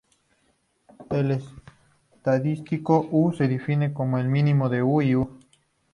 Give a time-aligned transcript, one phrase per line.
[1.11, 5.37] El estadístico "U" se define como el mínimo de "U" y "U".